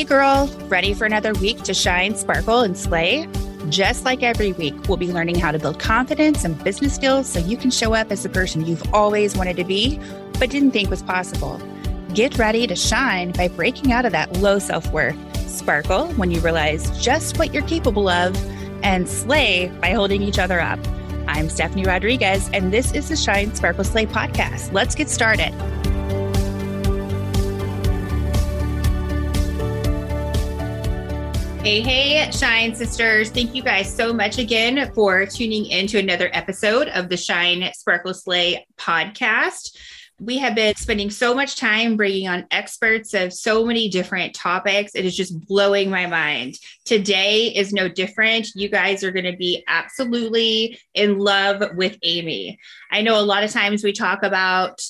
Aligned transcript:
Hey, 0.00 0.04
girl, 0.04 0.46
ready 0.68 0.94
for 0.94 1.04
another 1.04 1.34
week 1.34 1.60
to 1.64 1.74
shine, 1.74 2.16
sparkle, 2.16 2.60
and 2.60 2.74
slay? 2.74 3.28
Just 3.68 4.02
like 4.06 4.22
every 4.22 4.52
week, 4.52 4.74
we'll 4.88 4.96
be 4.96 5.12
learning 5.12 5.38
how 5.38 5.52
to 5.52 5.58
build 5.58 5.78
confidence 5.78 6.42
and 6.42 6.64
business 6.64 6.94
skills 6.94 7.30
so 7.30 7.38
you 7.38 7.58
can 7.58 7.70
show 7.70 7.92
up 7.92 8.10
as 8.10 8.22
the 8.22 8.30
person 8.30 8.64
you've 8.64 8.94
always 8.94 9.36
wanted 9.36 9.58
to 9.58 9.64
be, 9.64 10.00
but 10.38 10.48
didn't 10.48 10.70
think 10.70 10.88
was 10.88 11.02
possible. 11.02 11.60
Get 12.14 12.38
ready 12.38 12.66
to 12.66 12.74
shine 12.74 13.32
by 13.32 13.48
breaking 13.48 13.92
out 13.92 14.06
of 14.06 14.12
that 14.12 14.38
low 14.38 14.58
self 14.58 14.90
worth. 14.90 15.18
Sparkle 15.46 16.06
when 16.14 16.30
you 16.30 16.40
realize 16.40 16.90
just 16.98 17.38
what 17.38 17.52
you're 17.52 17.62
capable 17.64 18.08
of, 18.08 18.34
and 18.82 19.06
slay 19.06 19.70
by 19.82 19.90
holding 19.90 20.22
each 20.22 20.38
other 20.38 20.62
up. 20.62 20.78
I'm 21.28 21.50
Stephanie 21.50 21.84
Rodriguez, 21.84 22.48
and 22.54 22.72
this 22.72 22.94
is 22.94 23.10
the 23.10 23.16
Shine 23.16 23.54
Sparkle 23.54 23.84
Slay 23.84 24.06
podcast. 24.06 24.72
Let's 24.72 24.94
get 24.94 25.10
started. 25.10 25.52
Hey, 31.62 31.82
hey, 31.82 32.30
Shine 32.30 32.74
Sisters. 32.74 33.28
Thank 33.28 33.54
you 33.54 33.62
guys 33.62 33.94
so 33.94 34.14
much 34.14 34.38
again 34.38 34.90
for 34.94 35.26
tuning 35.26 35.66
in 35.66 35.86
to 35.88 35.98
another 35.98 36.30
episode 36.32 36.88
of 36.88 37.10
the 37.10 37.18
Shine 37.18 37.70
Sparkle 37.74 38.14
Slay 38.14 38.66
podcast. 38.78 39.76
We 40.18 40.38
have 40.38 40.54
been 40.54 40.74
spending 40.76 41.10
so 41.10 41.34
much 41.34 41.56
time 41.56 41.98
bringing 41.98 42.28
on 42.28 42.46
experts 42.50 43.12
of 43.12 43.34
so 43.34 43.66
many 43.66 43.90
different 43.90 44.34
topics. 44.34 44.94
It 44.94 45.04
is 45.04 45.14
just 45.14 45.38
blowing 45.38 45.90
my 45.90 46.06
mind. 46.06 46.54
Today 46.86 47.48
is 47.48 47.74
no 47.74 47.88
different. 47.88 48.48
You 48.54 48.70
guys 48.70 49.04
are 49.04 49.12
going 49.12 49.30
to 49.30 49.36
be 49.36 49.62
absolutely 49.68 50.78
in 50.94 51.18
love 51.18 51.62
with 51.76 51.98
Amy. 52.02 52.58
I 52.90 53.02
know 53.02 53.20
a 53.20 53.22
lot 53.22 53.44
of 53.44 53.50
times 53.50 53.84
we 53.84 53.92
talk 53.92 54.22
about, 54.22 54.80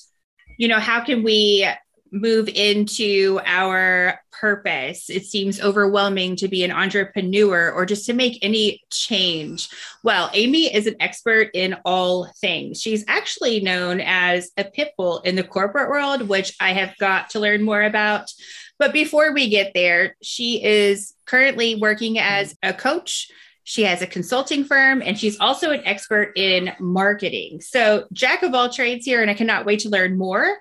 you 0.57 0.69
know, 0.69 0.79
how 0.79 1.03
can 1.03 1.25
we 1.25 1.69
move 2.13 2.49
into 2.49 3.41
our 3.45 4.21
purpose. 4.33 5.11
It 5.11 5.27
seems 5.27 5.61
overwhelming 5.61 6.37
to 6.37 6.49
be 6.49 6.65
an 6.65 6.73
entrepreneur 6.73 7.71
or 7.71 7.85
just 7.85 8.07
to 8.07 8.13
make 8.13 8.39
any 8.43 8.83
change. 8.91 9.69
Well, 10.03 10.31
Amy 10.33 10.75
is 10.75 10.87
an 10.87 10.97
expert 11.01 11.51
in 11.55 11.77
all 11.85 12.27
things. 12.41 12.81
She's 12.81 13.05
actually 13.07 13.61
known 13.61 14.01
as 14.01 14.51
a 14.57 14.65
pit 14.65 14.93
bull 14.97 15.21
in 15.21 15.37
the 15.37 15.45
corporate 15.45 15.91
world, 15.91 16.29
which 16.29 16.57
I 16.61 16.73
have 16.73 16.97
got 16.99 17.31
to 17.31 17.41
learn 17.41 17.63
more 17.63 17.83
about. 17.83 18.33
But 18.79 18.95
before 18.95 19.33
we 19.35 19.51
get 19.51 19.73
there, 19.75 20.17
she 20.23 20.65
is 20.65 21.15
currently 21.27 21.75
working 21.75 22.19
as 22.19 22.57
a 22.63 22.73
coach. 22.73 23.31
She 23.65 23.83
has 23.83 24.03
a 24.03 24.07
consulting 24.07 24.65
firm 24.65 25.03
and 25.05 25.19
she's 25.19 25.39
also 25.39 25.71
an 25.71 25.83
expert 25.85 26.33
in 26.37 26.73
marketing. 26.81 27.61
So, 27.61 28.07
jack 28.13 28.43
of 28.43 28.55
all 28.55 28.71
trades 28.71 29.05
here, 29.05 29.23
and 29.23 29.31
I 29.31 29.35
cannot 29.35 29.67
wait 29.67 29.81
to 29.81 29.89
learn 29.89 30.19
more. 30.19 30.59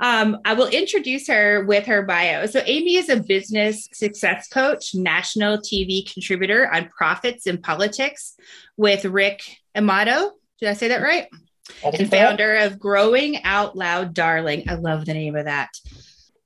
Um, 0.00 0.38
I 0.44 0.54
will 0.54 0.68
introduce 0.68 1.26
her 1.28 1.64
with 1.64 1.86
her 1.86 2.02
bio. 2.02 2.46
So, 2.46 2.62
Amy 2.64 2.96
is 2.96 3.08
a 3.08 3.20
business 3.20 3.88
success 3.92 4.48
coach, 4.48 4.94
national 4.94 5.58
TV 5.58 6.10
contributor 6.10 6.72
on 6.72 6.88
profits 6.88 7.46
and 7.46 7.62
politics 7.62 8.34
with 8.76 9.04
Rick 9.04 9.42
Amato. 9.74 10.32
Did 10.60 10.68
I 10.68 10.74
say 10.74 10.88
that 10.88 11.02
right? 11.02 11.28
and 11.84 12.10
founder 12.10 12.56
of 12.56 12.78
Growing 12.78 13.44
Out 13.44 13.76
Loud 13.76 14.14
Darling. 14.14 14.68
I 14.68 14.74
love 14.74 15.04
the 15.04 15.14
name 15.14 15.36
of 15.36 15.44
that. 15.44 15.70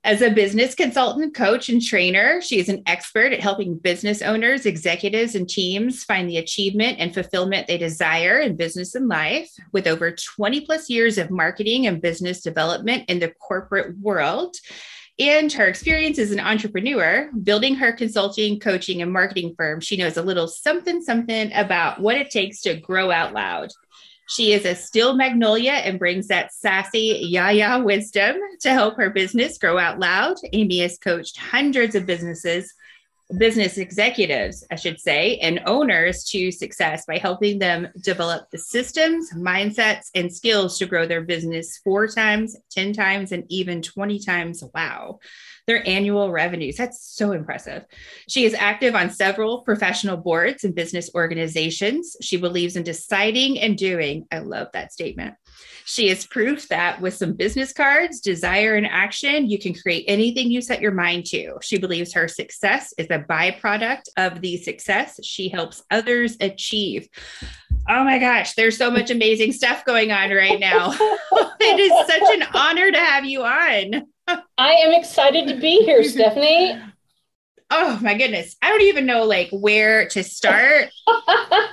As 0.05 0.21
a 0.21 0.31
business 0.31 0.75
consultant, 0.75 1.33
coach, 1.33 1.69
and 1.69 1.81
trainer, 1.81 2.41
she 2.41 2.59
is 2.59 2.69
an 2.69 2.83
expert 2.87 3.33
at 3.33 3.39
helping 3.39 3.79
business 3.79 4.21
owners, 4.21 4.67
executives, 4.67 5.37
and 5.37 5.49
teams 5.49 6.03
find 6.03 6.29
the 6.29 6.39
achievement 6.39 6.97
and 6.99 7.15
fulfillment 7.15 7.69
they 7.69 7.79
desire 7.79 8.41
in 8.41 8.57
business 8.57 8.97
and 8.97 9.07
life. 9.07 9.49
With 9.71 9.87
over 9.87 10.11
20 10.11 10.63
plus 10.63 10.91
years 10.91 11.19
of 11.19 11.31
marketing 11.31 11.87
and 11.87 12.03
business 12.03 12.41
development 12.41 13.05
in 13.09 13.21
the 13.21 13.29
corporate 13.29 13.97
world, 14.01 14.57
and 15.21 15.53
her 15.53 15.69
experience 15.69 16.19
as 16.19 16.33
an 16.33 16.41
entrepreneur, 16.41 17.31
building 17.41 17.77
her 17.77 17.93
consulting, 17.93 18.59
coaching, 18.59 19.03
and 19.03 19.13
marketing 19.13 19.55
firm, 19.57 19.79
she 19.79 19.97
knows 19.97 20.17
a 20.17 20.23
little 20.23 20.49
something, 20.49 21.01
something 21.01 21.53
about 21.53 22.01
what 22.01 22.17
it 22.17 22.29
takes 22.29 22.61
to 22.63 22.75
grow 22.75 23.13
out 23.13 23.35
loud. 23.35 23.71
She 24.29 24.53
is 24.53 24.65
a 24.65 24.75
steel 24.75 25.15
magnolia 25.15 25.73
and 25.73 25.99
brings 25.99 26.29
that 26.29 26.53
sassy 26.53 27.19
yaya 27.23 27.83
wisdom 27.83 28.37
to 28.61 28.71
help 28.71 28.97
her 28.97 29.11
business 29.11 29.59
grow 29.59 29.79
out 29.79 29.99
loud. 29.99 30.37
Amy 30.53 30.79
has 30.79 30.99
coached 30.99 31.37
hundreds 31.37 31.95
of 31.95 32.07
businesses, 32.07 32.73
business 33.39 33.79
executives, 33.79 34.65
I 34.71 34.77
should 34.77 35.01
say, 35.01 35.39
and 35.39 35.61
owners 35.67 36.25
to 36.31 36.51
success 36.51 37.05
by 37.07 37.19
helping 37.19 37.59
them 37.59 37.89
develop 38.01 38.51
the 38.51 38.59
systems, 38.59 39.33
mindsets, 39.35 40.11
and 40.15 40.33
skills 40.33 40.79
to 40.79 40.87
grow 40.87 41.07
their 41.07 41.23
business 41.23 41.79
four 41.85 42.07
times, 42.07 42.57
10 42.71 42.93
times, 42.93 43.33
and 43.33 43.45
even 43.49 43.83
20 43.83 44.19
times. 44.21 44.63
Wow 44.75 45.19
their 45.67 45.87
annual 45.89 46.31
revenues. 46.31 46.77
That's 46.77 47.05
so 47.05 47.33
impressive. 47.33 47.85
She 48.29 48.45
is 48.45 48.55
active 48.55 48.95
on 48.95 49.11
several 49.11 49.63
professional 49.63 50.17
boards 50.17 50.65
and 50.65 50.75
business 50.75 51.11
organizations. 51.15 52.17
She 52.21 52.37
believes 52.37 52.77
in 52.77 52.83
deciding 52.83 53.61
and 53.61 53.79
doing. 53.79 54.27
I 54.33 54.39
love 54.41 54.69
that 54.73 54.93
statement. 54.93 55.35
She 55.85 56.09
is 56.09 56.27
proof 56.27 56.69
that 56.69 57.01
with 57.01 57.15
some 57.15 57.33
business 57.33 57.73
cards, 57.73 58.21
desire, 58.21 58.77
and 58.77 58.87
action, 58.87 59.51
you 59.51 59.59
can 59.59 59.75
create 59.75 60.05
anything 60.09 60.51
you 60.51 60.61
set 60.61 60.81
your 60.81 60.93
mind 60.93 61.27
to. 61.27 61.59
She 61.61 61.79
believes 61.79 62.13
her 62.15 62.29
success 62.29 62.95
is 62.99 63.09
a 63.11 63.19
byproduct 63.19 64.09
of 64.17 64.41
the 64.41 64.57
success 64.59 65.19
she 65.25 65.49
helps 65.49 65.83
others 65.91 66.37
achieve. 66.41 67.09
Oh 67.89 68.05
my 68.05 68.19
gosh, 68.19 68.55
there's 68.55 68.77
so 68.77 68.91
much 68.91 69.11
amazing 69.11 69.53
stuff 69.53 69.85
going 69.85 70.13
on 70.13 70.31
right 70.31 70.61
now. 70.61 70.93
it 71.61 71.81
is 71.81 72.07
such 72.07 72.35
an 72.35 72.45
honor 72.55 72.91
to 72.93 72.99
have 72.99 73.25
you 73.25 73.43
on. 73.43 74.07
I 74.57 74.73
am 74.75 74.93
excited 74.93 75.49
to 75.49 75.57
be 75.57 75.83
here, 75.85 76.05
Stephanie. 76.09 76.81
Oh 77.71 77.99
my 78.03 78.15
goodness. 78.15 78.55
I 78.61 78.69
don't 78.69 78.83
even 78.83 79.07
know 79.07 79.25
like 79.25 79.49
where 79.51 80.07
to 80.11 80.23
start. 80.23 80.91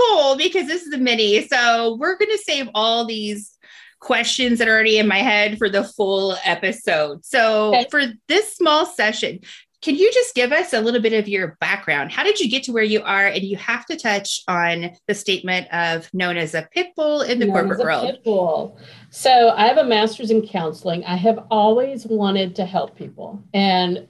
so, 0.00 0.08
which 0.08 0.22
is 0.24 0.30
cool 0.30 0.36
because 0.36 0.66
this 0.68 0.82
is 0.82 0.94
a 0.94 0.98
mini. 0.98 1.46
So, 1.46 1.96
we're 1.96 2.16
going 2.16 2.30
to 2.30 2.38
save 2.38 2.68
all 2.74 3.04
these 3.04 3.56
questions 4.00 4.58
that 4.58 4.68
are 4.68 4.72
already 4.72 4.98
in 4.98 5.06
my 5.06 5.18
head 5.18 5.58
for 5.58 5.68
the 5.68 5.84
full 5.84 6.36
episode. 6.44 7.24
So, 7.24 7.74
okay. 7.74 7.86
for 7.90 8.02
this 8.28 8.56
small 8.56 8.86
session, 8.86 9.40
can 9.82 9.94
you 9.94 10.12
just 10.12 10.34
give 10.34 10.52
us 10.52 10.74
a 10.74 10.80
little 10.80 11.00
bit 11.00 11.14
of 11.14 11.26
your 11.26 11.56
background? 11.60 12.12
How 12.12 12.22
did 12.22 12.38
you 12.38 12.50
get 12.50 12.64
to 12.64 12.72
where 12.72 12.84
you 12.84 13.02
are? 13.02 13.26
And 13.26 13.42
you 13.42 13.56
have 13.56 13.86
to 13.86 13.96
touch 13.96 14.42
on 14.46 14.90
the 15.06 15.14
statement 15.14 15.72
of 15.72 16.12
known 16.12 16.36
as 16.36 16.54
a 16.54 16.68
pit 16.70 16.88
bull 16.96 17.22
in 17.22 17.38
the 17.38 17.46
known 17.46 17.54
corporate 17.54 17.78
world. 17.78 18.10
Pit 18.10 18.24
bull. 18.24 18.78
So 19.08 19.50
I 19.56 19.66
have 19.66 19.78
a 19.78 19.84
master's 19.84 20.30
in 20.30 20.46
counseling. 20.46 21.04
I 21.04 21.16
have 21.16 21.46
always 21.50 22.06
wanted 22.06 22.54
to 22.56 22.66
help 22.66 22.94
people. 22.94 23.42
And 23.54 24.06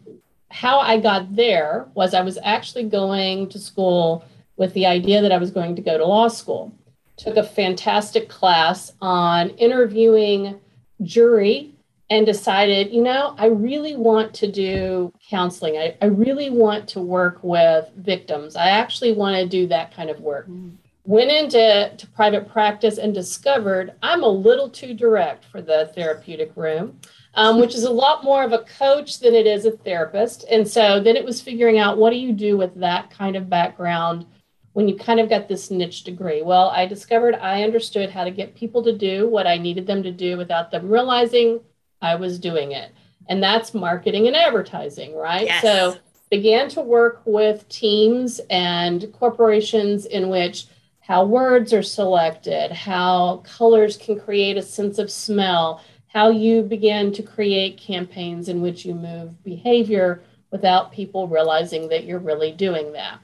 how 0.51 0.81
I 0.81 0.99
got 0.99 1.37
there 1.37 1.89
was 1.95 2.15
I 2.15 2.23
was 2.23 2.39
actually 2.43 2.89
going 2.89 3.49
to 3.51 3.59
school 3.59 4.25
with 4.61 4.75
the 4.75 4.85
idea 4.85 5.23
that 5.23 5.33
I 5.33 5.39
was 5.39 5.51
going 5.51 5.75
to 5.75 5.81
go 5.81 5.97
to 5.97 6.05
law 6.05 6.29
school. 6.29 6.71
Took 7.17 7.39
a 7.39 7.43
fantastic 7.43 8.29
class 8.29 8.93
on 9.01 9.49
interviewing 9.51 10.61
jury 11.03 11.73
and 12.11 12.27
decided, 12.27 12.93
you 12.93 13.03
know, 13.03 13.35
I 13.39 13.47
really 13.47 13.97
want 13.97 14.35
to 14.35 14.53
do 14.53 15.15
counseling. 15.31 15.79
I, 15.79 15.97
I 16.03 16.07
really 16.07 16.51
want 16.51 16.87
to 16.91 17.01
work 17.01 17.39
with 17.43 17.89
victims. 17.97 18.55
I 18.55 18.69
actually 18.69 19.13
want 19.15 19.37
to 19.37 19.49
do 19.49 19.67
that 19.69 19.95
kind 19.95 20.11
of 20.11 20.21
work. 20.21 20.47
Mm. 20.47 20.73
Went 21.05 21.31
into 21.31 21.93
to 21.97 22.07
private 22.09 22.47
practice 22.53 22.99
and 22.99 23.15
discovered 23.15 23.95
I'm 24.03 24.23
a 24.23 24.29
little 24.29 24.69
too 24.69 24.93
direct 24.93 25.47
for 25.47 25.63
the 25.63 25.91
therapeutic 25.95 26.53
room, 26.55 27.01
um, 27.33 27.59
which 27.59 27.75
is 27.75 27.85
a 27.85 27.91
lot 27.91 28.25
more 28.25 28.45
of 28.45 28.53
a 28.53 28.65
coach 28.79 29.21
than 29.21 29.35
it 29.35 29.47
is 29.47 29.65
a 29.65 29.71
therapist. 29.71 30.45
And 30.51 30.69
so 30.69 31.01
then 31.01 31.17
it 31.17 31.25
was 31.25 31.41
figuring 31.41 31.79
out 31.79 31.97
what 31.97 32.11
do 32.11 32.17
you 32.17 32.33
do 32.35 32.59
with 32.59 32.75
that 32.75 33.11
kind 33.11 33.37
of 33.37 33.49
background 33.49 34.27
when 34.73 34.89
you 34.89 34.97
kind 34.97 35.21
of 35.21 35.29
got 35.29 35.49
this 35.49 35.71
niche 35.71 36.05
degree? 36.05 36.43
Well, 36.43 36.69
I 36.69 36.87
discovered 36.87 37.35
I 37.35 37.63
understood 37.63 38.11
how 38.11 38.25
to 38.25 38.31
get 38.31 38.55
people 38.55 38.83
to 38.85 38.97
do 38.97 39.29
what 39.29 39.47
I 39.47 39.59
needed 39.59 39.87
them 39.87 40.03
to 40.03 40.13
do 40.13 40.37
without 40.37 40.71
them 40.71 40.89
realizing 40.89 41.61
I 42.01 42.15
was 42.15 42.39
doing 42.39 42.73
it. 42.73 42.93
And 43.29 43.43
that's 43.43 43.75
marketing 43.75 44.27
and 44.27 44.37
advertising, 44.37 45.15
right? 45.15 45.47
Yes. 45.47 45.63
So 45.63 45.97
began 46.31 46.69
to 46.71 46.81
work 46.81 47.23
with 47.25 47.69
teams 47.69 48.41
and 48.51 49.13
corporations 49.13 50.07
in 50.07 50.29
which 50.29 50.67
how 51.01 51.25
words 51.25 51.73
are 51.73 51.83
selected, 51.83 52.71
how 52.71 53.39
colors 53.39 53.97
can 53.97 54.19
create 54.19 54.57
a 54.57 54.63
sense 54.63 54.99
of 54.99 55.11
smell, 55.11 55.83
how 56.07 56.31
you 56.31 56.63
begin 56.63 57.13
to 57.13 57.23
create 57.23 57.77
campaigns 57.77 58.49
in 58.49 58.61
which 58.61 58.85
you 58.85 58.95
move 58.95 59.43
behavior 59.43 60.23
without 60.53 60.93
people 60.93 61.27
realizing 61.29 61.89
that 61.89 62.05
you're 62.05 62.19
really 62.19 62.53
doing 62.53 62.93
that. 62.93 63.19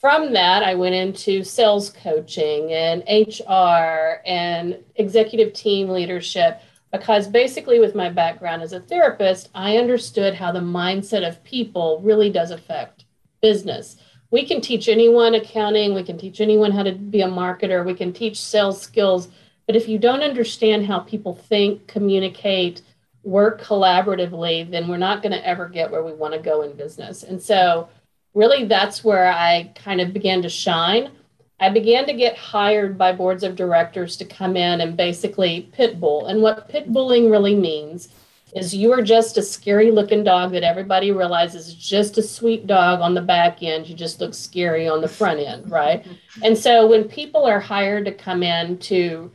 From 0.00 0.32
that, 0.34 0.62
I 0.62 0.74
went 0.74 0.94
into 0.94 1.42
sales 1.42 1.90
coaching 1.90 2.72
and 2.72 3.02
HR 3.08 4.20
and 4.26 4.78
executive 4.96 5.52
team 5.52 5.88
leadership 5.88 6.60
because 6.92 7.26
basically 7.28 7.80
with 7.80 7.94
my 7.94 8.08
background 8.08 8.62
as 8.62 8.72
a 8.72 8.80
therapist 8.80 9.50
i 9.54 9.76
understood 9.76 10.34
how 10.34 10.52
the 10.52 10.60
mindset 10.60 11.26
of 11.26 11.42
people 11.44 12.00
really 12.02 12.30
does 12.30 12.50
affect 12.50 13.04
business 13.42 13.96
we 14.30 14.46
can 14.46 14.60
teach 14.60 14.88
anyone 14.88 15.34
accounting 15.34 15.94
we 15.94 16.02
can 16.02 16.16
teach 16.16 16.40
anyone 16.40 16.70
how 16.70 16.82
to 16.82 16.92
be 16.92 17.22
a 17.22 17.28
marketer 17.28 17.84
we 17.84 17.92
can 17.92 18.12
teach 18.12 18.40
sales 18.40 18.80
skills 18.80 19.28
but 19.66 19.76
if 19.76 19.88
you 19.88 19.98
don't 19.98 20.22
understand 20.22 20.86
how 20.86 21.00
people 21.00 21.34
think 21.34 21.86
communicate 21.88 22.82
work 23.26 23.60
collaboratively, 23.60 24.70
then 24.70 24.86
we're 24.86 24.96
not 24.96 25.20
going 25.20 25.32
to 25.32 25.44
ever 25.44 25.68
get 25.68 25.90
where 25.90 26.04
we 26.04 26.12
want 26.12 26.32
to 26.32 26.38
go 26.38 26.62
in 26.62 26.76
business. 26.76 27.24
And 27.24 27.42
so, 27.42 27.88
really, 28.36 28.64
that's 28.66 29.02
where 29.02 29.32
I 29.32 29.72
kind 29.74 30.00
of 30.00 30.12
began 30.12 30.42
to 30.42 30.48
shine. 30.48 31.10
I 31.58 31.70
began 31.70 32.06
to 32.06 32.12
get 32.12 32.36
hired 32.36 32.98
by 32.98 33.12
boards 33.12 33.42
of 33.42 33.56
directors 33.56 34.16
to 34.18 34.26
come 34.26 34.58
in 34.58 34.82
and 34.82 34.94
basically 34.94 35.70
pit 35.72 35.98
bull. 35.98 36.26
And 36.26 36.42
what 36.42 36.68
pit 36.68 36.92
bulling 36.92 37.30
really 37.30 37.56
means 37.56 38.10
is 38.54 38.74
you 38.74 38.92
are 38.92 39.02
just 39.02 39.38
a 39.38 39.42
scary 39.42 39.90
looking 39.90 40.22
dog 40.22 40.52
that 40.52 40.62
everybody 40.62 41.12
realizes 41.12 41.68
is 41.68 41.74
just 41.74 42.18
a 42.18 42.22
sweet 42.22 42.66
dog 42.66 43.00
on 43.00 43.14
the 43.14 43.22
back 43.22 43.62
end. 43.62 43.88
You 43.88 43.94
just 43.94 44.20
look 44.20 44.34
scary 44.34 44.86
on 44.86 45.00
the 45.00 45.08
front 45.08 45.40
end, 45.40 45.70
right? 45.70 46.06
and 46.44 46.56
so 46.56 46.86
when 46.86 47.04
people 47.04 47.44
are 47.44 47.60
hired 47.60 48.04
to 48.04 48.12
come 48.12 48.42
in 48.42 48.76
to 48.78 49.30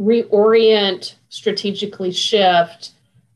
reorient, 0.00 1.14
strategically 1.28 2.12
shift, 2.12 2.92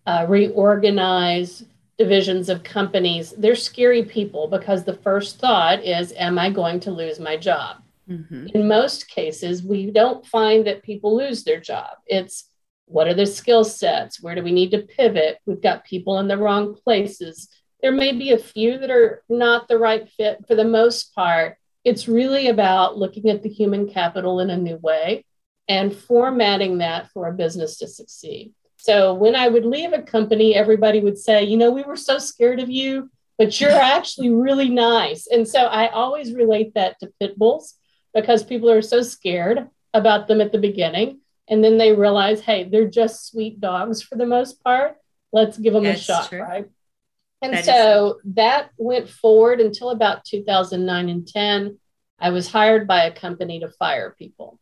uh, 0.07 0.27
reorganize 0.29 1.65
divisions 1.99 2.49
of 2.49 2.63
companies, 2.63 3.35
they're 3.37 3.57
scary 3.57 4.05
people 4.05 4.47
because 4.47 4.85
the 4.85 4.95
first 4.95 5.39
thought 5.39 5.85
is, 5.85 6.13
Am 6.17 6.39
I 6.39 6.51
going 6.51 6.81
to 6.81 6.91
lose 6.91 7.19
my 7.19 7.37
job? 7.37 7.83
Mm-hmm. 8.09 8.47
In 8.55 8.69
most 8.69 9.09
cases, 9.09 9.63
we 9.63 9.91
don't 9.91 10.25
find 10.25 10.67
that 10.67 10.83
people 10.83 11.17
lose 11.17 11.45
their 11.45 11.61
job. 11.61 11.97
It's 12.07 12.45
what 12.87 13.07
are 13.07 13.15
the 13.15 13.27
skill 13.27 13.65
sets? 13.65 14.23
Where 14.23 14.35
do 14.35 14.43
we 14.43 14.53
need 14.53 14.71
to 14.71 14.79
pivot? 14.79 15.39
We've 15.45 15.61
got 15.61 15.85
people 15.85 16.19
in 16.21 16.29
the 16.29 16.39
wrong 16.39 16.75
places. 16.75 17.49
There 17.83 17.93
may 17.93 18.13
be 18.13 18.33
a 18.33 18.39
few 18.39 18.79
that 18.79 18.91
are 18.91 19.23
not 19.29 19.69
the 19.69 19.79
right 19.79 20.09
fit. 20.09 20.47
For 20.49 20.55
the 20.55 20.65
most 20.65 21.15
part, 21.15 21.59
it's 21.85 22.09
really 22.09 22.49
about 22.49 22.97
looking 22.97 23.29
at 23.29 23.43
the 23.43 23.49
human 23.49 23.89
capital 23.89 24.41
in 24.41 24.49
a 24.51 24.57
new 24.57 24.77
way 24.77 25.27
and 25.69 25.95
formatting 25.95 26.79
that 26.79 27.11
for 27.11 27.29
a 27.29 27.35
business 27.35 27.79
to 27.79 27.87
succeed. 27.87 28.55
So 28.89 29.13
when 29.13 29.37
I 29.37 29.49
would 29.49 29.67
leave 29.67 29.93
a 29.93 30.01
company, 30.01 30.55
everybody 30.55 31.01
would 31.01 31.19
say, 31.19 31.45
you 31.45 31.59
know, 31.59 31.71
we 31.71 31.83
were 31.83 31.95
so 31.95 32.19
scared 32.19 32.59
of 32.59 32.71
you, 32.71 33.11
but 33.37 33.61
you're 33.61 33.71
actually 33.95 34.31
really 34.31 34.71
nice. 34.71 35.27
And 35.27 35.47
so 35.47 35.65
I 35.65 35.89
always 35.89 36.33
relate 36.33 36.73
that 36.73 36.99
to 37.01 37.13
pit 37.21 37.39
bulls 37.39 37.75
because 38.15 38.43
people 38.43 38.71
are 38.71 38.81
so 38.81 39.03
scared 39.03 39.69
about 39.93 40.27
them 40.27 40.41
at 40.41 40.53
the 40.53 40.59
beginning 40.59 41.21
and 41.51 41.63
then 41.63 41.77
they 41.77 41.93
realize, 41.93 42.41
hey, 42.41 42.65
they're 42.65 42.89
just 42.89 43.29
sweet 43.31 43.61
dogs 43.61 44.01
for 44.01 44.17
the 44.17 44.25
most 44.25 44.65
part. 44.65 44.97
Let's 45.35 45.59
give 45.59 45.75
them 45.75 45.85
That's 45.85 46.01
a 46.01 46.05
shot, 46.05 46.29
true. 46.31 46.41
right? 46.41 46.67
And 47.43 47.53
that 47.53 47.67
so 47.67 48.21
that 48.25 48.71
went 48.79 49.11
forward 49.11 49.61
until 49.61 49.91
about 49.91 50.25
2009 50.25 51.11
and 51.11 51.29
10. 51.29 51.79
I 52.19 52.31
was 52.31 52.51
hired 52.51 52.89
by 52.89 53.05
a 53.05 53.15
company 53.15 53.61
to 53.61 53.69
fire 53.69 54.15
people. 54.19 54.59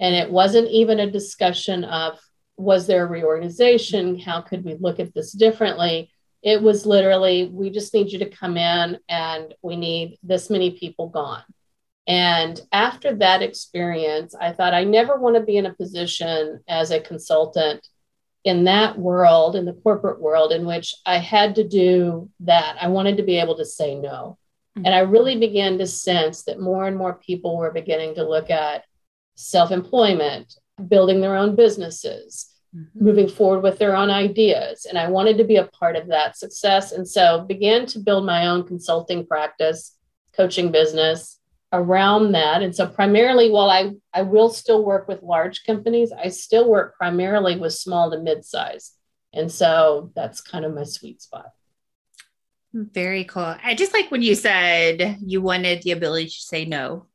And 0.00 0.16
it 0.16 0.30
wasn't 0.32 0.68
even 0.68 0.98
a 0.98 1.08
discussion 1.10 1.84
of 1.84 2.18
was 2.58 2.86
there 2.86 3.04
a 3.04 3.08
reorganization? 3.08 4.18
How 4.18 4.40
could 4.40 4.64
we 4.64 4.74
look 4.74 5.00
at 5.00 5.14
this 5.14 5.32
differently? 5.32 6.10
It 6.42 6.60
was 6.62 6.86
literally, 6.86 7.48
we 7.48 7.70
just 7.70 7.94
need 7.94 8.10
you 8.10 8.18
to 8.20 8.30
come 8.30 8.56
in 8.56 8.98
and 9.08 9.54
we 9.62 9.76
need 9.76 10.18
this 10.22 10.50
many 10.50 10.72
people 10.72 11.08
gone. 11.08 11.42
And 12.06 12.60
after 12.72 13.14
that 13.16 13.42
experience, 13.42 14.34
I 14.34 14.52
thought 14.52 14.74
I 14.74 14.84
never 14.84 15.18
want 15.18 15.36
to 15.36 15.42
be 15.42 15.56
in 15.56 15.66
a 15.66 15.74
position 15.74 16.60
as 16.66 16.90
a 16.90 17.00
consultant 17.00 17.86
in 18.44 18.64
that 18.64 18.98
world, 18.98 19.56
in 19.56 19.66
the 19.66 19.74
corporate 19.74 20.20
world, 20.20 20.52
in 20.52 20.64
which 20.64 20.94
I 21.04 21.18
had 21.18 21.56
to 21.56 21.68
do 21.68 22.30
that. 22.40 22.78
I 22.80 22.88
wanted 22.88 23.18
to 23.18 23.22
be 23.24 23.38
able 23.38 23.56
to 23.58 23.64
say 23.64 23.94
no. 23.94 24.38
Mm-hmm. 24.76 24.86
And 24.86 24.94
I 24.94 25.00
really 25.00 25.38
began 25.38 25.76
to 25.78 25.86
sense 25.86 26.44
that 26.44 26.60
more 26.60 26.86
and 26.86 26.96
more 26.96 27.14
people 27.14 27.58
were 27.58 27.72
beginning 27.72 28.14
to 28.14 28.28
look 28.28 28.48
at 28.48 28.84
self 29.34 29.70
employment, 29.70 30.54
building 30.86 31.20
their 31.20 31.36
own 31.36 31.56
businesses, 31.56 32.54
mm-hmm. 32.74 33.04
moving 33.04 33.28
forward 33.28 33.62
with 33.62 33.78
their 33.78 33.96
own 33.96 34.10
ideas. 34.10 34.86
And 34.86 34.98
I 34.98 35.08
wanted 35.08 35.38
to 35.38 35.44
be 35.44 35.56
a 35.56 35.64
part 35.64 35.96
of 35.96 36.08
that 36.08 36.36
success. 36.36 36.92
And 36.92 37.06
so 37.08 37.44
began 37.44 37.86
to 37.86 37.98
build 37.98 38.24
my 38.24 38.46
own 38.46 38.66
consulting 38.66 39.26
practice, 39.26 39.96
coaching 40.36 40.70
business 40.70 41.38
around 41.72 42.32
that. 42.32 42.62
And 42.62 42.74
so 42.74 42.86
primarily 42.86 43.50
while 43.50 43.70
I, 43.70 43.92
I 44.14 44.22
will 44.22 44.48
still 44.48 44.84
work 44.84 45.08
with 45.08 45.22
large 45.22 45.64
companies, 45.64 46.12
I 46.12 46.28
still 46.28 46.68
work 46.68 46.96
primarily 46.96 47.56
with 47.56 47.74
small 47.74 48.10
to 48.10 48.18
mid-size. 48.18 48.92
And 49.32 49.52
so 49.52 50.10
that's 50.14 50.40
kind 50.40 50.64
of 50.64 50.74
my 50.74 50.84
sweet 50.84 51.20
spot. 51.20 51.50
Very 52.72 53.24
cool. 53.24 53.56
I 53.62 53.74
just 53.74 53.92
like 53.92 54.10
when 54.10 54.22
you 54.22 54.34
said 54.34 55.18
you 55.24 55.40
wanted 55.40 55.82
the 55.82 55.92
ability 55.92 56.26
to 56.26 56.32
say 56.32 56.64
no. 56.64 57.06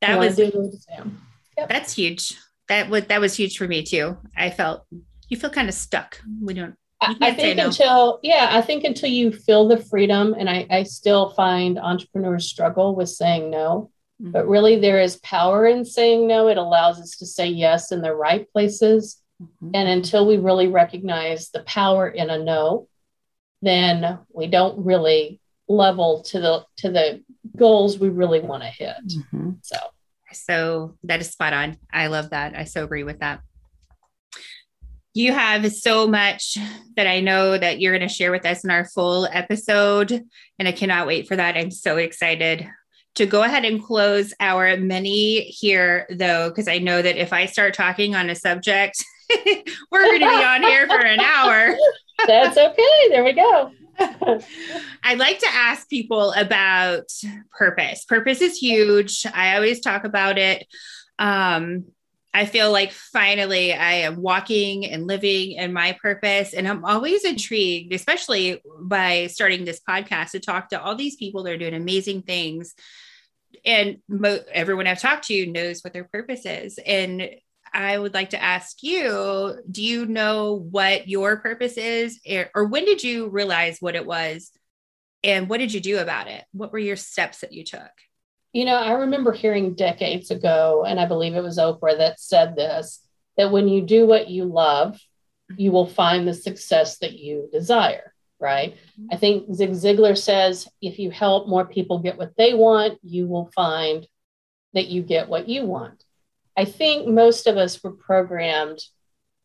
That 0.00 0.18
was 0.18 0.38
yep. 0.38 1.68
that's 1.68 1.92
huge. 1.92 2.36
That 2.72 2.88
was 2.88 3.04
that 3.06 3.20
was 3.20 3.36
huge 3.36 3.58
for 3.58 3.68
me 3.68 3.82
too. 3.82 4.16
I 4.34 4.48
felt 4.48 4.86
you 5.28 5.36
feel 5.36 5.50
kind 5.50 5.68
of 5.68 5.74
stuck. 5.74 6.18
We 6.40 6.54
don't 6.54 6.74
I 7.02 7.32
think 7.32 7.58
no. 7.58 7.66
until 7.66 8.20
yeah, 8.22 8.48
I 8.50 8.62
think 8.62 8.84
until 8.84 9.10
you 9.10 9.30
feel 9.30 9.68
the 9.68 9.76
freedom, 9.76 10.34
and 10.38 10.48
I, 10.48 10.66
I 10.70 10.82
still 10.84 11.30
find 11.30 11.78
entrepreneurs 11.78 12.48
struggle 12.48 12.94
with 12.94 13.10
saying 13.10 13.50
no. 13.50 13.90
Mm-hmm. 14.22 14.32
But 14.32 14.48
really, 14.48 14.80
there 14.80 15.00
is 15.00 15.16
power 15.16 15.66
in 15.66 15.84
saying 15.84 16.26
no. 16.26 16.48
It 16.48 16.56
allows 16.56 16.98
us 16.98 17.16
to 17.18 17.26
say 17.26 17.48
yes 17.48 17.92
in 17.92 18.00
the 18.00 18.14
right 18.14 18.50
places. 18.52 19.20
Mm-hmm. 19.42 19.70
And 19.74 19.88
until 19.88 20.26
we 20.26 20.38
really 20.38 20.68
recognize 20.68 21.50
the 21.50 21.64
power 21.64 22.08
in 22.08 22.30
a 22.30 22.38
no, 22.38 22.88
then 23.60 24.18
we 24.32 24.46
don't 24.46 24.84
really 24.84 25.40
level 25.68 26.22
to 26.22 26.40
the 26.40 26.64
to 26.78 26.90
the 26.90 27.22
goals 27.54 27.98
we 27.98 28.08
really 28.08 28.40
want 28.40 28.62
to 28.62 28.68
hit. 28.68 28.96
Mm-hmm. 29.08 29.50
So 29.60 29.76
so 30.34 30.96
that 31.04 31.20
is 31.20 31.30
spot 31.30 31.52
on. 31.52 31.76
I 31.92 32.08
love 32.08 32.30
that. 32.30 32.56
I 32.56 32.64
so 32.64 32.84
agree 32.84 33.04
with 33.04 33.20
that 33.20 33.40
you 35.14 35.32
have 35.32 35.70
so 35.72 36.06
much 36.06 36.56
that 36.96 37.06
I 37.06 37.20
know 37.20 37.58
that 37.58 37.80
you're 37.80 37.96
going 37.96 38.08
to 38.08 38.14
share 38.14 38.30
with 38.30 38.46
us 38.46 38.64
in 38.64 38.70
our 38.70 38.84
full 38.84 39.28
episode. 39.30 40.24
And 40.58 40.68
I 40.68 40.72
cannot 40.72 41.06
wait 41.06 41.28
for 41.28 41.36
that. 41.36 41.56
I'm 41.56 41.70
so 41.70 41.98
excited 41.98 42.66
to 43.16 43.26
go 43.26 43.42
ahead 43.42 43.66
and 43.66 43.82
close 43.82 44.32
our 44.40 44.76
mini 44.78 45.42
here, 45.42 46.06
though, 46.10 46.48
because 46.48 46.66
I 46.66 46.78
know 46.78 47.02
that 47.02 47.16
if 47.16 47.32
I 47.32 47.44
start 47.44 47.74
talking 47.74 48.14
on 48.14 48.30
a 48.30 48.34
subject, 48.34 49.04
we're 49.90 50.04
going 50.04 50.20
to 50.20 50.26
be 50.26 50.44
on 50.44 50.62
here 50.62 50.86
for 50.86 51.04
an 51.04 51.20
hour. 51.20 51.76
That's 52.26 52.56
okay. 52.56 53.08
There 53.10 53.24
we 53.24 53.32
go. 53.32 53.70
I'd 55.02 55.18
like 55.18 55.38
to 55.40 55.48
ask 55.50 55.88
people 55.88 56.32
about 56.32 57.10
purpose. 57.50 58.04
Purpose 58.04 58.40
is 58.40 58.58
huge. 58.58 59.26
I 59.32 59.56
always 59.56 59.80
talk 59.80 60.04
about 60.04 60.38
it. 60.38 60.66
Um, 61.18 61.84
I 62.34 62.46
feel 62.46 62.72
like 62.72 62.92
finally 62.92 63.74
I 63.74 63.92
am 63.92 64.22
walking 64.22 64.86
and 64.86 65.06
living 65.06 65.52
in 65.52 65.72
my 65.72 65.96
purpose. 66.00 66.54
And 66.54 66.66
I'm 66.66 66.84
always 66.84 67.24
intrigued, 67.24 67.92
especially 67.92 68.62
by 68.80 69.26
starting 69.26 69.64
this 69.64 69.80
podcast, 69.86 70.30
to 70.30 70.40
talk 70.40 70.70
to 70.70 70.82
all 70.82 70.96
these 70.96 71.16
people 71.16 71.42
that 71.42 71.52
are 71.52 71.58
doing 71.58 71.74
amazing 71.74 72.22
things. 72.22 72.74
And 73.66 73.98
mo- 74.08 74.40
everyone 74.50 74.86
I've 74.86 75.00
talked 75.00 75.26
to 75.26 75.46
knows 75.46 75.82
what 75.82 75.92
their 75.92 76.04
purpose 76.04 76.46
is. 76.46 76.78
And 76.78 77.28
I 77.74 77.98
would 77.98 78.14
like 78.14 78.30
to 78.30 78.42
ask 78.42 78.82
you 78.82 79.56
do 79.70 79.82
you 79.82 80.06
know 80.06 80.66
what 80.70 81.08
your 81.08 81.36
purpose 81.38 81.76
is? 81.76 82.20
Or 82.54 82.66
when 82.66 82.84
did 82.84 83.02
you 83.02 83.28
realize 83.28 83.78
what 83.80 83.94
it 83.94 84.06
was? 84.06 84.50
And 85.24 85.48
what 85.48 85.58
did 85.58 85.72
you 85.72 85.80
do 85.80 85.98
about 85.98 86.26
it? 86.26 86.44
What 86.52 86.72
were 86.72 86.78
your 86.78 86.96
steps 86.96 87.40
that 87.40 87.52
you 87.52 87.64
took? 87.64 87.90
You 88.52 88.64
know, 88.64 88.76
I 88.76 88.92
remember 88.92 89.32
hearing 89.32 89.74
decades 89.74 90.30
ago, 90.30 90.84
and 90.86 91.00
I 91.00 91.06
believe 91.06 91.34
it 91.34 91.42
was 91.42 91.58
Oprah 91.58 91.96
that 91.98 92.20
said 92.20 92.56
this 92.56 93.00
that 93.38 93.50
when 93.50 93.66
you 93.66 93.80
do 93.80 94.06
what 94.06 94.28
you 94.28 94.44
love, 94.44 95.00
you 95.56 95.72
will 95.72 95.86
find 95.86 96.28
the 96.28 96.34
success 96.34 96.98
that 96.98 97.14
you 97.14 97.48
desire, 97.50 98.12
right? 98.38 98.74
Mm-hmm. 98.74 99.06
I 99.10 99.16
think 99.16 99.54
Zig 99.54 99.70
Ziglar 99.70 100.18
says 100.18 100.68
if 100.82 100.98
you 100.98 101.10
help 101.10 101.48
more 101.48 101.64
people 101.64 102.00
get 102.00 102.18
what 102.18 102.36
they 102.36 102.52
want, 102.52 102.98
you 103.02 103.26
will 103.26 103.50
find 103.54 104.06
that 104.74 104.88
you 104.88 105.02
get 105.02 105.28
what 105.28 105.48
you 105.48 105.64
want. 105.64 106.04
I 106.56 106.64
think 106.64 107.08
most 107.08 107.46
of 107.46 107.56
us 107.56 107.82
were 107.82 107.92
programmed 107.92 108.80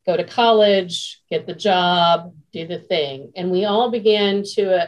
go 0.08 0.16
to 0.16 0.24
college, 0.24 1.22
get 1.30 1.46
the 1.46 1.54
job, 1.54 2.34
do 2.54 2.66
the 2.66 2.80
thing. 2.80 3.34
And 3.36 3.52
we 3.52 3.66
all 3.66 3.92
began 3.92 4.44
to, 4.56 4.84
uh, 4.84 4.88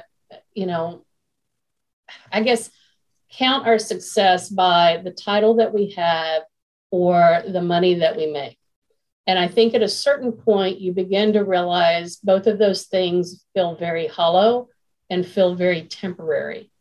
you 0.55 0.65
know, 0.65 1.05
I 2.31 2.41
guess 2.41 2.71
count 3.29 3.67
our 3.67 3.77
success 3.77 4.49
by 4.49 5.01
the 5.03 5.11
title 5.11 5.57
that 5.57 5.73
we 5.73 5.91
have 5.91 6.43
or 6.89 7.43
the 7.45 7.61
money 7.61 7.95
that 7.95 8.15
we 8.15 8.27
make. 8.27 8.57
And 9.27 9.38
I 9.38 9.47
think 9.47 9.75
at 9.75 9.83
a 9.83 9.89
certain 9.89 10.31
point, 10.31 10.79
you 10.79 10.93
begin 10.93 11.33
to 11.33 11.43
realize 11.43 12.15
both 12.15 12.47
of 12.47 12.57
those 12.57 12.85
things 12.85 13.45
feel 13.53 13.75
very 13.75 14.07
hollow 14.07 14.69
and 15.09 15.27
feel 15.27 15.53
very 15.53 15.83
temporary. 15.83 16.71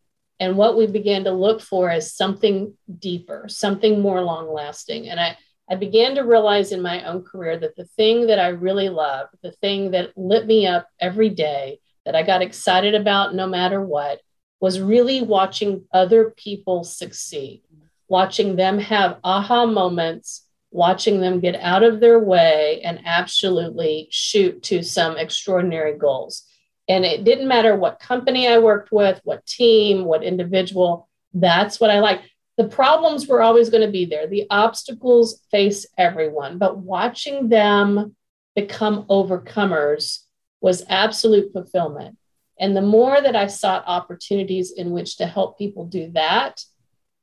And 0.40 0.57
what 0.57 0.76
we 0.76 0.87
began 0.87 1.25
to 1.25 1.33
look 1.33 1.61
for 1.61 1.90
is 1.90 2.14
something 2.14 2.76
deeper, 2.99 3.47
something 3.49 4.00
more 4.00 4.23
long 4.23 4.52
lasting. 4.52 5.09
And 5.09 5.18
I, 5.18 5.37
I 5.68 5.75
began 5.75 6.14
to 6.14 6.23
realize 6.23 6.73
in 6.73 6.80
my 6.80 7.04
own 7.04 7.25
career 7.25 7.59
that 7.59 7.76
the 7.76 7.85
thing 7.85 8.28
that 8.28 8.38
I 8.38 8.49
really 8.49 8.88
loved, 8.88 9.35
the 9.42 9.52
thing 9.52 9.90
that 9.92 10.16
lit 10.16 10.47
me 10.47 10.66
up 10.66 10.87
every 11.00 11.28
day, 11.28 11.80
that 12.04 12.14
I 12.14 12.23
got 12.23 12.42
excited 12.42 12.95
about 12.95 13.35
no 13.35 13.47
matter 13.47 13.83
what, 13.83 14.21
was 14.61 14.80
really 14.80 15.23
watching 15.23 15.85
other 15.92 16.30
people 16.30 16.85
succeed, 16.85 17.62
watching 18.09 18.57
them 18.57 18.78
have 18.78 19.18
aha 19.25 19.66
moments 19.66 20.49
watching 20.71 21.21
them 21.21 21.40
get 21.40 21.57
out 21.57 21.83
of 21.83 22.00
their 22.00 22.18
way 22.18 22.80
and 22.83 23.00
absolutely 23.04 24.09
shoot 24.11 24.62
to 24.64 24.83
some 24.83 25.16
extraordinary 25.16 25.97
goals. 25.97 26.45
And 26.88 27.04
it 27.04 27.25
didn't 27.25 27.49
matter 27.49 27.76
what 27.76 28.00
company 28.00 28.49
I 28.49 28.59
worked 28.59 28.90
with, 28.90 29.21
what 29.25 29.45
team, 29.47 30.04
what 30.04 30.23
individual, 30.23 31.09
that's 31.35 31.78
what 31.78 31.90
I 31.90 32.00
like. 32.00 32.23
The 32.57 32.68
problems 32.68 33.28
were 33.28 33.42
always 33.42 33.71
going 33.71 33.87
to 33.87 33.92
be 33.92 34.07
there. 34.07 34.26
The 34.26 34.47
obstacles 34.50 35.42
face 35.50 35.87
everyone, 35.97 36.59
but 36.59 36.78
watching 36.78 37.49
them 37.49 38.16
become 38.57 39.04
overcomers 39.04 40.21
was 40.61 40.85
absolute 40.88 41.52
fulfillment. 41.52 42.16
And 42.59 42.76
the 42.76 42.83
more 42.83 43.21
that 43.21 43.37
I 43.37 43.47
sought 43.47 43.85
opportunities 43.87 44.73
in 44.73 44.90
which 44.90 45.18
to 45.18 45.26
help 45.26 45.59
people 45.59 45.85
do 45.85 46.11
that, 46.12 46.64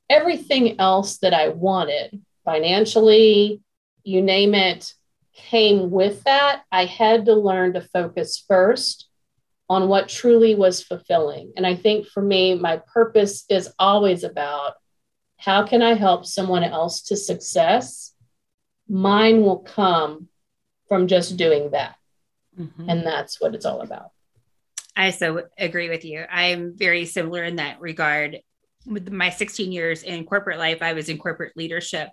everything 0.09 0.79
else 0.79 1.17
that 1.17 1.33
I 1.33 1.49
wanted, 1.49 2.21
financially, 2.45 3.61
you 4.03 4.21
name 4.21 4.53
it, 4.53 4.93
came 5.33 5.91
with 5.91 6.23
that. 6.23 6.63
I 6.71 6.85
had 6.85 7.25
to 7.25 7.33
learn 7.33 7.73
to 7.73 7.81
focus 7.81 8.41
first 8.47 9.09
on 9.69 9.87
what 9.87 10.09
truly 10.09 10.55
was 10.55 10.83
fulfilling. 10.83 11.53
And 11.57 11.65
I 11.65 11.75
think 11.75 12.07
for 12.07 12.21
me, 12.21 12.55
my 12.55 12.81
purpose 12.93 13.45
is 13.49 13.73
always 13.79 14.23
about 14.23 14.73
how 15.37 15.65
can 15.65 15.81
I 15.81 15.95
help 15.95 16.25
someone 16.25 16.63
else 16.63 17.01
to 17.03 17.17
success? 17.17 18.13
Mine 18.87 19.41
will 19.41 19.59
come 19.59 20.29
from 20.87 21.07
just 21.07 21.37
doing 21.37 21.71
that. 21.71 21.95
Mm-hmm. 22.59 22.89
And 22.89 23.05
that's 23.05 23.41
what 23.41 23.55
it's 23.55 23.65
all 23.65 23.81
about. 23.81 24.11
I 24.95 25.09
so 25.09 25.43
agree 25.57 25.89
with 25.89 26.05
you. 26.05 26.23
I'm 26.29 26.77
very 26.77 27.05
similar 27.05 27.43
in 27.43 27.57
that 27.57 27.81
regard. 27.81 28.39
With 28.85 29.11
my 29.11 29.31
16 29.31 29.71
years 29.71 30.03
in 30.03 30.25
corporate 30.25 30.59
life, 30.59 30.81
I 30.81 30.93
was 30.93 31.09
in 31.09 31.17
corporate 31.17 31.57
leadership. 31.57 32.09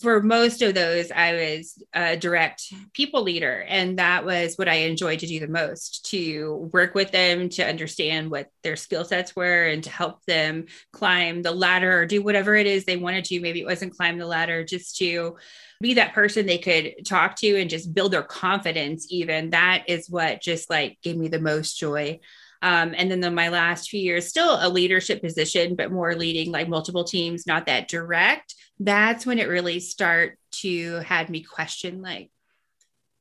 For 0.00 0.22
most 0.22 0.62
of 0.62 0.74
those, 0.74 1.10
I 1.10 1.32
was 1.32 1.82
a 1.94 2.16
direct 2.16 2.72
people 2.92 3.22
leader. 3.22 3.64
And 3.68 3.98
that 3.98 4.24
was 4.24 4.56
what 4.56 4.68
I 4.68 4.74
enjoyed 4.74 5.20
to 5.20 5.26
do 5.26 5.40
the 5.40 5.48
most 5.48 6.06
to 6.10 6.68
work 6.72 6.94
with 6.94 7.10
them, 7.10 7.48
to 7.50 7.66
understand 7.66 8.30
what 8.30 8.48
their 8.62 8.76
skill 8.76 9.04
sets 9.04 9.34
were, 9.34 9.66
and 9.66 9.82
to 9.84 9.90
help 9.90 10.24
them 10.26 10.66
climb 10.92 11.42
the 11.42 11.52
ladder 11.52 12.00
or 12.00 12.06
do 12.06 12.22
whatever 12.22 12.54
it 12.54 12.66
is 12.66 12.84
they 12.84 12.96
wanted 12.96 13.24
to. 13.26 13.40
Maybe 13.40 13.60
it 13.60 13.66
wasn't 13.66 13.96
climb 13.96 14.18
the 14.18 14.26
ladder, 14.26 14.64
just 14.64 14.96
to 14.98 15.36
be 15.80 15.94
that 15.94 16.14
person 16.14 16.46
they 16.46 16.58
could 16.58 17.06
talk 17.06 17.36
to 17.36 17.60
and 17.60 17.70
just 17.70 17.94
build 17.94 18.12
their 18.12 18.22
confidence 18.22 19.06
even 19.10 19.50
that 19.50 19.84
is 19.86 20.10
what 20.10 20.42
just 20.42 20.68
like 20.68 20.98
gave 21.02 21.16
me 21.16 21.28
the 21.28 21.40
most 21.40 21.78
joy 21.78 22.18
um, 22.62 22.94
and 22.96 23.10
then 23.10 23.20
the, 23.20 23.30
my 23.30 23.48
last 23.48 23.88
few 23.88 24.00
years 24.00 24.28
still 24.28 24.58
a 24.60 24.68
leadership 24.68 25.22
position 25.22 25.74
but 25.76 25.92
more 25.92 26.14
leading 26.14 26.50
like 26.50 26.68
multiple 26.68 27.04
teams 27.04 27.46
not 27.46 27.66
that 27.66 27.88
direct 27.88 28.54
that's 28.80 29.26
when 29.26 29.38
it 29.38 29.48
really 29.48 29.80
start 29.80 30.38
to 30.50 30.94
had 30.96 31.28
me 31.28 31.42
question 31.42 32.02
like 32.02 32.30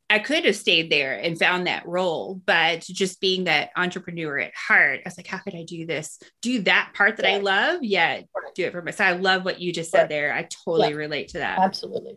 I 0.09 0.19
could 0.19 0.45
have 0.45 0.55
stayed 0.55 0.89
there 0.89 1.19
and 1.19 1.37
found 1.37 1.67
that 1.67 1.85
role, 1.85 2.41
but 2.45 2.81
just 2.81 3.19
being 3.19 3.43
that 3.43 3.71
entrepreneur 3.75 4.39
at 4.39 4.55
heart, 4.55 5.01
I 5.05 5.09
was 5.09 5.17
like, 5.17 5.27
how 5.27 5.39
could 5.39 5.53
I 5.53 5.63
do 5.63 5.85
this? 5.85 6.17
Do 6.41 6.61
that 6.61 6.91
part 6.93 7.17
that 7.17 7.25
yeah. 7.25 7.35
I 7.35 7.39
love, 7.39 7.83
yet 7.83 8.19
yeah, 8.21 8.41
do 8.55 8.63
it 8.63 8.71
for 8.71 8.81
myself. 8.81 9.09
I 9.09 9.19
love 9.19 9.43
what 9.43 9.59
you 9.59 9.73
just 9.73 9.91
said 9.91 10.07
there. 10.07 10.33
I 10.33 10.43
totally 10.43 10.91
yeah. 10.91 10.95
relate 10.95 11.27
to 11.29 11.39
that. 11.39 11.59
Absolutely. 11.59 12.15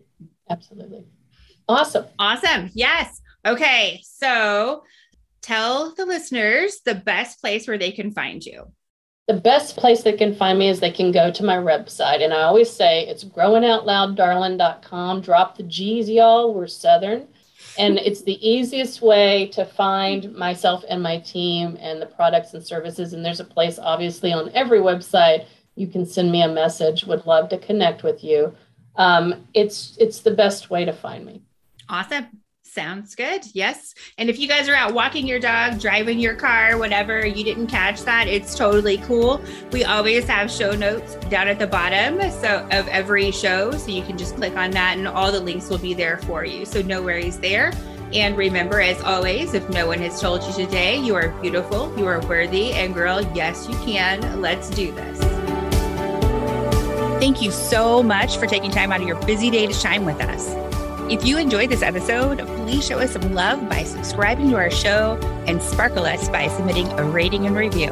Absolutely. 0.49 1.05
Awesome. 1.69 2.07
Awesome. 2.19 2.71
Yes. 2.75 3.21
Okay. 3.45 4.01
So 4.05 4.85
tell 5.43 5.95
the 5.95 6.07
listeners 6.07 6.81
the 6.85 6.95
best 6.95 7.41
place 7.41 7.67
where 7.67 7.79
they 7.79 7.93
can 7.93 8.13
find 8.13 8.45
you. 8.45 8.73
The 9.29 9.35
best 9.35 9.77
place 9.77 10.03
they 10.03 10.15
can 10.15 10.35
find 10.35 10.59
me 10.59 10.69
is 10.69 10.81
they 10.81 10.91
can 10.91 11.13
go 11.13 11.31
to 11.31 11.45
my 11.45 11.57
website. 11.57 12.23
And 12.23 12.35
I 12.35 12.43
always 12.43 12.71
say 12.71 13.07
it's 13.07 13.25
growinoutlouddarlin.com. 13.25 15.21
Drop 15.21 15.57
the 15.57 15.63
G's, 15.63 16.11
y'all. 16.11 16.53
We're 16.53 16.67
Southern 16.67 17.29
and 17.79 17.99
it's 18.05 18.23
the 18.23 18.49
easiest 18.49 19.03
way 19.03 19.49
to 19.49 19.65
find 19.65 20.33
myself 20.35 20.85
and 20.89 21.03
my 21.03 21.19
team 21.19 21.77
and 21.81 22.01
the 22.01 22.07
products 22.07 22.55
and 22.55 22.65
services. 22.65 23.13
And 23.13 23.25
there's 23.25 23.41
a 23.41 23.45
place, 23.45 23.79
obviously, 23.79 24.33
on 24.33 24.51
every 24.55 24.81
website 24.81 25.47
you 25.77 25.87
can 25.87 26.05
send 26.05 26.31
me 26.31 26.43
a 26.43 26.49
message. 26.49 27.05
Would 27.05 27.27
love 27.27 27.49
to 27.51 27.59
connect 27.59 28.03
with 28.03 28.23
you. 28.23 28.55
Um, 28.97 29.47
it's 29.55 29.97
it's 29.99 30.21
the 30.21 30.33
best 30.33 30.69
way 30.69 30.85
to 30.85 30.93
find 30.93 31.25
me. 31.25 31.43
Awesome. 31.89 32.40
Sounds 32.73 33.17
good. 33.17 33.43
Yes. 33.53 33.97
And 34.17 34.31
if 34.31 34.39
you 34.39 34.47
guys 34.47 34.69
are 34.69 34.77
out 34.77 34.95
walking 34.95 35.27
your 35.27 35.41
dog, 35.41 35.81
driving 35.81 36.21
your 36.21 36.37
car, 36.37 36.79
whatever, 36.79 37.27
you 37.27 37.43
didn't 37.43 37.67
catch 37.67 38.03
that, 38.03 38.29
it's 38.29 38.55
totally 38.55 38.99
cool. 38.99 39.43
We 39.73 39.83
always 39.83 40.25
have 40.29 40.49
show 40.53 40.77
notes 40.77 41.17
down 41.31 41.49
at 41.49 41.59
the 41.59 41.67
bottom 41.67 42.21
so 42.31 42.69
of 42.71 42.87
every 42.87 43.33
show. 43.33 43.73
So 43.73 43.91
you 43.91 44.03
can 44.03 44.17
just 44.17 44.37
click 44.37 44.57
on 44.57 44.71
that 44.71 44.99
and 44.99 45.09
all 45.09 45.33
the 45.33 45.41
links 45.41 45.69
will 45.69 45.79
be 45.79 45.95
there 45.95 46.19
for 46.19 46.45
you. 46.45 46.65
So 46.65 46.81
no 46.81 47.03
worries 47.03 47.41
there. 47.41 47.73
And 48.13 48.37
remember, 48.37 48.81
as 48.81 49.03
always, 49.03 49.53
if 49.55 49.69
no 49.71 49.89
one 49.89 49.99
has 49.99 50.21
told 50.21 50.45
you 50.45 50.53
today, 50.53 50.97
you 50.97 51.17
are 51.17 51.31
beautiful, 51.41 51.93
you 51.99 52.07
are 52.07 52.21
worthy, 52.29 52.73
and 52.73 52.95
girl, 52.95 53.21
yes, 53.35 53.69
you 53.69 53.75
can. 53.79 54.41
Let's 54.41 54.71
do 54.71 54.93
this. 54.93 55.19
Thank 57.19 57.43
you 57.43 57.51
so 57.51 58.01
much 58.01 58.37
for 58.37 58.47
taking 58.47 58.71
time 58.71 58.93
out 58.93 59.01
of 59.01 59.09
your 59.09 59.21
busy 59.25 59.51
day 59.51 59.67
to 59.67 59.75
shine 59.75 60.05
with 60.05 60.21
us. 60.21 60.70
If 61.11 61.27
you 61.27 61.39
enjoyed 61.39 61.71
this 61.71 61.83
episode, 61.83 62.39
please 62.39 62.87
show 62.87 63.01
us 63.01 63.15
some 63.15 63.35
love 63.35 63.69
by 63.69 63.83
subscribing 63.83 64.51
to 64.51 64.57
our 64.57 64.71
show 64.71 65.19
and 65.49 65.61
sparkle 65.61 66.05
us 66.05 66.29
by 66.29 66.47
submitting 66.47 66.87
a 66.93 67.03
rating 67.03 67.47
and 67.47 67.57
review. 67.57 67.91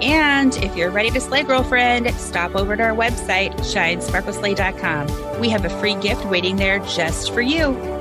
And 0.00 0.56
if 0.58 0.76
you're 0.76 0.92
ready 0.92 1.10
to 1.10 1.20
slay, 1.20 1.42
girlfriend, 1.42 2.08
stop 2.14 2.54
over 2.54 2.76
to 2.76 2.82
our 2.84 2.94
website, 2.94 3.52
shinesparkleslay.com. 3.56 5.40
We 5.40 5.48
have 5.48 5.64
a 5.64 5.80
free 5.80 5.96
gift 5.96 6.24
waiting 6.26 6.54
there 6.54 6.78
just 6.78 7.34
for 7.34 7.40
you. 7.40 7.95